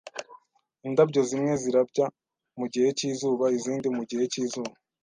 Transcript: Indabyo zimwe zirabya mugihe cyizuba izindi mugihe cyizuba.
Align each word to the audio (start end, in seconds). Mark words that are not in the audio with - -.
Indabyo 0.87 1.21
zimwe 1.29 1.51
zirabya 1.61 2.05
mugihe 2.59 2.87
cyizuba 2.97 3.45
izindi 3.57 3.87
mugihe 3.97 4.23
cyizuba. 4.33 4.73